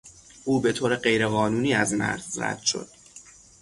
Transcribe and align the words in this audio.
او 0.45 0.59
به 0.59 0.73
طور 0.73 0.95
غیرقانونی 0.95 1.73
از 1.73 1.93
مرز 1.93 2.39
رد 2.39 2.59
شد. 2.61 2.87